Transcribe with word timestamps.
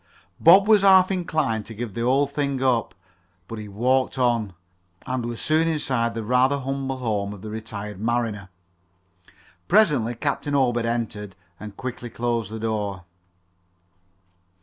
Bob 0.39 0.67
was 0.67 0.81
half 0.81 1.11
inclined 1.11 1.63
to 1.63 1.75
give 1.75 1.93
the 1.93 2.01
whole 2.01 2.25
thing 2.25 2.63
up. 2.63 2.95
But 3.47 3.59
he 3.59 3.67
walked 3.67 4.17
on, 4.17 4.53
and 5.05 5.23
was 5.23 5.39
soon 5.39 5.67
inside 5.67 6.15
the 6.15 6.23
rather 6.23 6.57
humble 6.57 6.97
home 6.97 7.35
of 7.35 7.43
the 7.43 7.51
retired 7.51 7.99
mariner. 7.99 8.49
Presently 9.67 10.15
Captain 10.15 10.55
Obed 10.55 10.87
entered 10.87 11.35
and 11.59 11.77
quickly 11.77 12.09
closed 12.09 12.51
the 12.51 12.57
door. 12.59 13.03